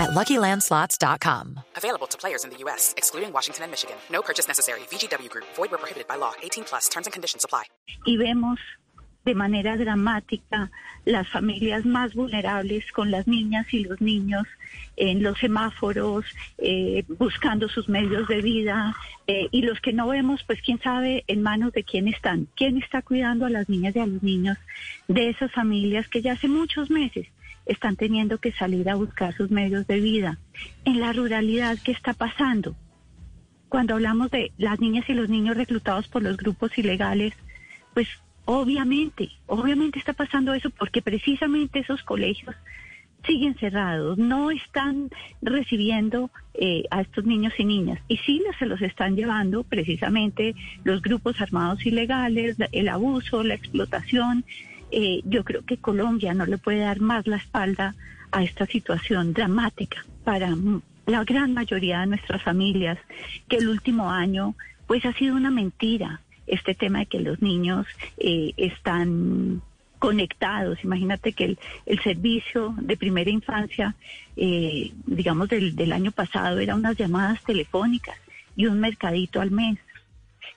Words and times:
at 0.00 0.10
LuckyLandSlots.com. 0.10 1.60
Available 1.76 2.08
to 2.08 2.18
players 2.18 2.44
in 2.44 2.50
the 2.50 2.58
U.S., 2.64 2.94
excluding 2.96 3.32
Washington 3.32 3.64
and 3.64 3.70
Michigan. 3.70 3.96
No 4.10 4.22
purchase 4.22 4.48
necessary. 4.48 4.80
VGW 4.90 5.28
Group. 5.28 5.46
Void 5.54 5.70
where 5.70 5.78
prohibited 5.78 6.08
by 6.08 6.16
law. 6.16 6.32
18 6.42 6.64
plus. 6.64 6.88
Terms 6.88 7.06
and 7.06 7.12
conditions 7.12 7.44
apply. 7.44 7.64
y 8.06 8.16
vemos 8.16 8.58
de 9.24 9.34
manera 9.34 9.76
dramática 9.76 10.70
las 11.04 11.28
familias 11.28 11.84
más 11.84 12.14
vulnerables 12.14 12.90
con 12.92 13.10
las 13.10 13.26
niñas 13.26 13.66
y 13.72 13.84
los 13.84 14.00
niños 14.00 14.46
en 14.96 15.22
los 15.22 15.38
semáforos, 15.38 16.24
eh, 16.58 17.04
buscando 17.08 17.68
sus 17.68 17.88
medios 17.88 18.28
de 18.28 18.40
vida, 18.40 18.94
eh, 19.26 19.48
y 19.50 19.62
los 19.62 19.80
que 19.80 19.92
no 19.92 20.08
vemos, 20.08 20.42
pues 20.44 20.60
quién 20.62 20.80
sabe 20.80 21.24
en 21.26 21.42
manos 21.42 21.72
de 21.72 21.84
quién 21.84 22.08
están, 22.08 22.48
quién 22.56 22.78
está 22.78 23.02
cuidando 23.02 23.46
a 23.46 23.50
las 23.50 23.68
niñas 23.68 23.94
y 23.96 23.98
a 23.98 24.06
los 24.06 24.22
niños 24.22 24.56
de 25.08 25.30
esas 25.30 25.52
familias 25.52 26.08
que 26.08 26.22
ya 26.22 26.32
hace 26.32 26.48
muchos 26.48 26.90
meses 26.90 27.26
están 27.66 27.96
teniendo 27.96 28.38
que 28.38 28.52
salir 28.52 28.88
a 28.88 28.96
buscar 28.96 29.34
sus 29.34 29.50
medios 29.50 29.86
de 29.86 30.00
vida. 30.00 30.38
En 30.84 31.00
la 31.00 31.12
ruralidad, 31.12 31.78
¿qué 31.84 31.92
está 31.92 32.12
pasando? 32.12 32.74
cuando 33.70 33.94
hablamos 33.94 34.30
de 34.30 34.52
las 34.58 34.78
niñas 34.80 35.08
y 35.08 35.14
los 35.14 35.30
niños 35.30 35.56
reclutados 35.56 36.08
por 36.08 36.22
los 36.22 36.36
grupos 36.36 36.76
ilegales, 36.76 37.32
pues 37.94 38.08
obviamente, 38.44 39.30
obviamente 39.46 39.98
está 39.98 40.12
pasando 40.12 40.52
eso 40.52 40.68
porque 40.70 41.00
precisamente 41.00 41.78
esos 41.78 42.02
colegios 42.02 42.54
siguen 43.24 43.54
cerrados, 43.54 44.18
no 44.18 44.50
están 44.50 45.10
recibiendo 45.40 46.30
eh, 46.54 46.84
a 46.90 47.02
estos 47.02 47.24
niños 47.24 47.52
y 47.58 47.64
niñas 47.64 48.00
y 48.08 48.16
sí 48.18 48.42
se 48.58 48.66
los 48.66 48.82
están 48.82 49.14
llevando 49.14 49.62
precisamente 49.62 50.54
los 50.84 51.00
grupos 51.00 51.40
armados 51.40 51.86
ilegales, 51.86 52.56
el 52.72 52.88
abuso, 52.88 53.44
la 53.44 53.54
explotación. 53.54 54.44
Eh, 54.92 55.20
yo 55.24 55.44
creo 55.44 55.64
que 55.64 55.76
Colombia 55.76 56.34
no 56.34 56.46
le 56.46 56.58
puede 56.58 56.80
dar 56.80 57.00
más 57.00 57.26
la 57.26 57.36
espalda 57.36 57.94
a 58.32 58.42
esta 58.42 58.66
situación 58.66 59.32
dramática 59.32 60.04
para 60.24 60.56
la 61.06 61.24
gran 61.24 61.54
mayoría 61.54 62.00
de 62.00 62.06
nuestras 62.06 62.42
familias, 62.42 62.98
que 63.48 63.56
el 63.56 63.68
último 63.68 64.10
año 64.10 64.54
pues 64.86 65.04
ha 65.04 65.12
sido 65.12 65.36
una 65.36 65.50
mentira 65.50 66.20
este 66.46 66.74
tema 66.74 67.00
de 67.00 67.06
que 67.06 67.20
los 67.20 67.40
niños 67.40 67.86
eh, 68.18 68.52
están 68.56 69.62
conectados. 70.00 70.82
Imagínate 70.82 71.32
que 71.32 71.44
el, 71.44 71.58
el 71.86 72.00
servicio 72.02 72.74
de 72.80 72.96
primera 72.96 73.30
infancia, 73.30 73.94
eh, 74.36 74.92
digamos, 75.06 75.48
del, 75.48 75.76
del 75.76 75.92
año 75.92 76.10
pasado 76.10 76.58
era 76.58 76.74
unas 76.74 76.96
llamadas 76.96 77.42
telefónicas 77.44 78.16
y 78.56 78.66
un 78.66 78.80
mercadito 78.80 79.40
al 79.40 79.50
mes. 79.50 79.78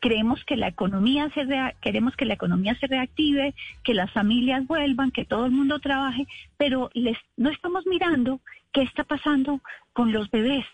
Creemos 0.00 0.44
que 0.44 0.56
la 0.56 0.68
economía 0.68 1.30
se 1.34 1.46
queremos 1.80 2.16
que 2.16 2.24
la 2.24 2.34
economía 2.34 2.74
se 2.76 2.86
reactive, 2.86 3.54
que 3.82 3.94
las 3.94 4.10
familias 4.12 4.66
vuelvan, 4.66 5.10
que 5.10 5.24
todo 5.24 5.46
el 5.46 5.52
mundo 5.52 5.78
trabaje, 5.78 6.26
pero 6.56 6.90
les, 6.94 7.18
no 7.36 7.50
estamos 7.50 7.86
mirando 7.86 8.40
qué 8.72 8.82
está 8.82 9.04
pasando 9.04 9.60
con 9.92 10.12
los 10.12 10.30
bebés, 10.30 10.64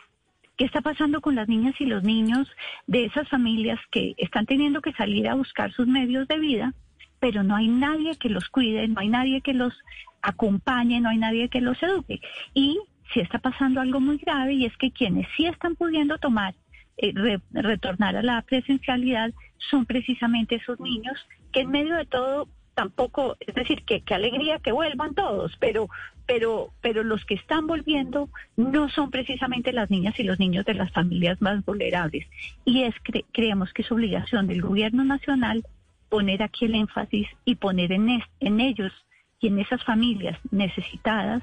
qué 0.57 0.65
está 0.65 0.81
pasando 0.81 1.21
con 1.21 1.35
las 1.35 1.49
niñas 1.49 1.75
y 1.81 1.87
los 1.87 2.03
niños 2.03 2.49
de 2.87 3.05
esas 3.07 3.29
familias 3.29 3.79
que 3.91 4.15
están 4.19 4.47
teniendo 4.47 4.81
que 4.81 4.93
salir 4.93 5.29
a 5.29 5.35
buscar 5.35 5.73
sus 5.73 5.87
medios 5.87 6.29
de 6.29 6.39
vida, 6.39 6.75
pero 7.21 7.43
no 7.43 7.57
hay 7.57 7.69
nadie 7.69 8.17
que 8.17 8.29
los 8.29 8.49
cuide, 8.49 8.87
no 8.89 9.01
hay 9.01 9.09
nadie 9.09 9.41
que 9.41 9.55
los 9.55 9.75
acompañe, 10.23 11.01
no 11.01 11.09
hay 11.09 11.19
nadie 11.19 11.49
que 11.49 11.61
los 11.61 11.83
eduque. 11.83 12.21
Y 12.55 12.79
si 13.13 13.21
está 13.21 13.39
pasando 13.39 13.81
algo 13.81 14.01
muy 14.01 14.19
grave 14.19 14.55
y 14.55 14.65
es 14.65 14.77
que 14.77 14.91
quienes 14.91 15.27
sí 15.37 15.47
están 15.47 15.77
pudiendo 15.77 16.19
tomar, 16.19 16.55
eh, 16.99 17.13
re- 17.15 17.41
retornar 17.53 18.17
a 18.17 18.23
la 18.23 18.43
presencialidad 18.43 19.33
son 19.71 19.87
precisamente 19.87 20.57
esos 20.57 20.79
niños 20.81 21.17
que 21.53 21.61
en 21.61 21.71
medio 21.71 21.95
de 21.97 22.07
todo 22.07 22.49
tampoco, 22.75 23.37
es 23.41 23.55
decir, 23.55 23.85
que 23.85 24.03
qué 24.03 24.15
alegría 24.15 24.59
que 24.59 24.71
vuelvan 24.73 25.15
todos, 25.15 25.57
pero 25.59 25.89
pero 26.27 26.73
pero 26.83 27.05
los 27.05 27.25
que 27.25 27.35
están 27.35 27.67
volviendo 27.67 28.29
no 28.57 28.89
son 28.91 29.11
precisamente 29.11 29.73
las 29.73 29.91
niñas 29.91 30.19
y 30.21 30.25
los 30.25 30.39
niños 30.39 30.65
de 30.67 30.75
las 30.75 30.91
familias 30.93 31.41
más 31.41 31.65
vulnerables. 31.65 32.27
Y 32.67 32.83
es 32.83 32.95
cre- 32.97 33.25
creemos 33.33 33.73
que 33.73 33.81
es 33.83 33.91
obligación 33.93 34.47
del 34.47 34.61
gobierno 34.61 35.05
nacional 35.05 35.65
poner 36.11 36.43
aquí 36.43 36.67
el 36.67 36.75
énfasis 36.75 37.27
y 37.47 37.55
poner 37.55 37.93
en 37.93 38.23
en 38.41 38.61
ellos 38.61 38.93
y 39.41 39.47
en 39.49 39.59
esas 39.59 39.83
familias 39.85 40.39
necesitadas 40.51 41.43